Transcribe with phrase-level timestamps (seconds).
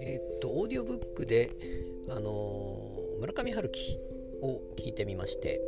[0.00, 1.50] えっとオーディオブックで、
[2.08, 3.98] あのー村上春樹
[4.42, 5.60] を聞いてみまして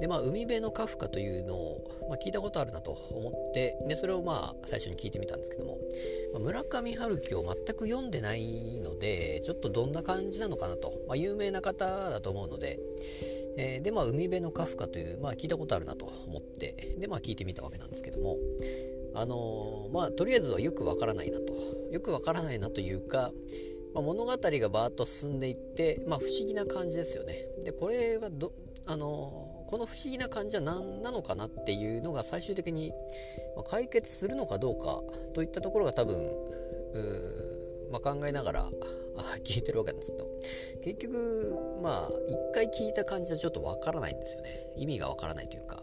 [0.00, 5.78] で、まあ、海辺のカフカというのを、まあ、聞いたことあるなと思ってでそれをまあ最初に聞いてみたんですけども、
[6.32, 12.80] まあ村上春樹を全く読んでないのでちょっとどんな感じなのかなと、まあ、有名な方だと思うので、
[13.56, 18.36] えーで、まあ、海辺のカフカという、まあ、聞いたことあるなと思ってで、まあ、聞いてみたわけなんですけども
[19.14, 21.52] あのーまあとりあえずはよくわからないなと
[21.90, 23.32] よくわからないなというか、
[23.94, 24.36] まあ、物語が
[24.68, 27.34] バーッと進んでいって、まあ、不思議な感じですよね。
[27.64, 28.52] でこれはど
[28.86, 32.92] あのーこの不思議な感じは何なのかなっていうのが最終的に
[33.54, 35.00] まあ解決するのかどうか
[35.32, 36.16] といったところが多分
[37.92, 38.64] まあ、考えながら
[39.44, 40.26] 聞いてるわけなんですけど。
[40.82, 44.50] 結局まあ一回聞いた感じはちょっとわからないんですよね。
[44.76, 45.82] 意味がわからないというか。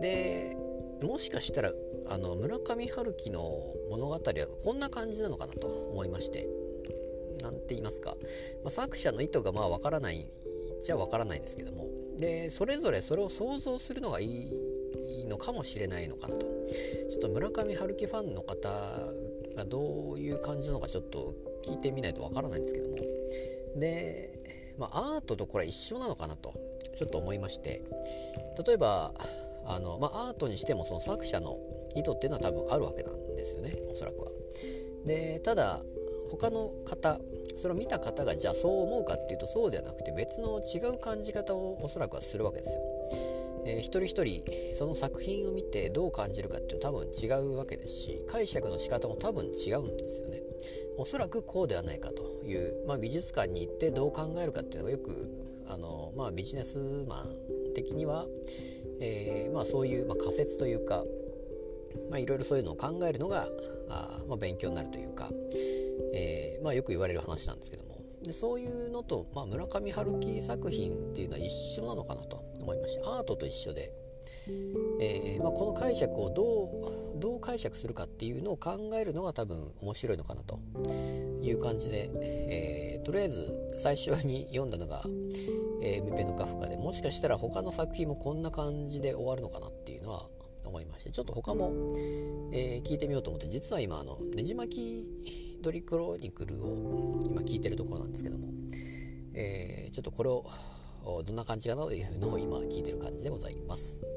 [0.00, 0.56] で
[1.02, 1.72] もしかしたら
[2.08, 3.42] あの村上春樹の
[3.90, 4.20] 物語は
[4.64, 6.46] こんな感じなのかなと思いまして。
[7.42, 8.16] なんて言いますか、
[8.64, 10.26] まあ、作者の意図がまあわからない
[10.82, 11.86] じゃわからないですけども。
[12.18, 16.46] でそれぞれそれを想像するのがいいのかもしれないのかなと。
[16.46, 18.68] ちょっと村上春樹ファンの方
[19.56, 22.96] がどういう感じなのかちょっと聞いてみないとわからないんですけども
[23.76, 24.30] で、
[24.78, 26.54] まあ、アートとこれ一緒なのかなと
[26.96, 27.82] ちょっと思いまして
[28.66, 29.12] 例えば
[29.66, 31.58] あの、まあ、アートにしてもその作者の
[31.96, 34.30] 意図っていうのは多分あるわけなんですよねおそらくは。
[35.06, 35.80] でただ
[36.30, 37.18] 他の方
[37.56, 42.82] それを見た方がじゃあそう思うかっていうとそうではなくて別の違う感じ方をおそらくはするわけですよ。
[43.66, 44.42] えー一人一人
[44.74, 50.42] その作品を見てどう感じるかっていうのは多分違うわけですし解釈の仕方も多分違うんですよね。
[50.98, 57.26] おそらくこうではないかという、まあ、美術館に行ってどう考えるかっていうのがよくあの、まあ、ビジネスマン
[57.74, 58.26] 的には、
[59.00, 61.04] えーまあ、そういう、まあ、仮説というか、
[62.10, 63.46] まあ、いろいろそういうのを考えるのが
[63.90, 65.28] あ、ま、勉強になるというか、
[66.14, 73.18] えーま、よく言われる話なんですけどもでそういうのと、ま、村上春樹作品っていうのは一緒なのかなと思いました。
[73.18, 73.92] アートと一緒で、
[75.00, 76.64] えーまあ、この解釈をど
[77.14, 80.58] うどう解釈するかっていうのを考えるのが多分面白いのかなと。
[81.42, 82.10] いう感じで、
[82.50, 85.00] えーとりあえず最初に読んだのが
[85.80, 90.28] 「えー、海辺のカフカで」もしかしたら他の作品もこんな感じで終わるのかなっていうのは
[90.64, 91.10] 思いまして。
[91.10, 91.72] ちょっと他も、
[92.52, 98.48] えー聞いてみようと思って実は今あのねじ巻きドリクロニクルを今聞いてるところなんですけども、
[99.34, 100.44] えーちょっとこれを
[101.06, 104.15] どんな感じかなというのを今聞いてる感じでございます。